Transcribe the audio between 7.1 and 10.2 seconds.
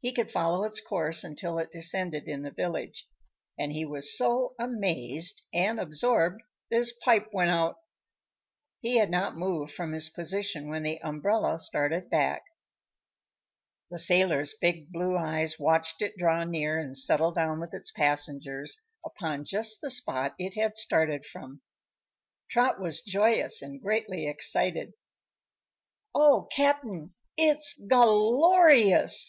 went out. He had not moved from his